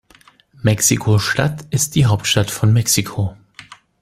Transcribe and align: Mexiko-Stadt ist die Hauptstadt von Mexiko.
Mexiko-Stadt 0.63 1.65
ist 1.69 1.93
die 1.93 2.07
Hauptstadt 2.07 2.49
von 2.49 2.73
Mexiko. 2.73 3.35